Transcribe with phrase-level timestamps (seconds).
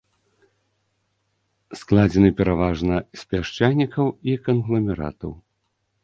[1.81, 5.33] Складзены пераважна з пясчанікаў і кангламератаў.